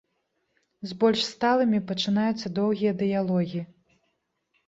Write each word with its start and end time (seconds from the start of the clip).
З 0.91 0.95
больш 1.01 1.19
сталымі 1.33 1.79
пачынаюцца 1.91 2.47
доўгія 2.59 2.93
дыялогі. 3.01 3.61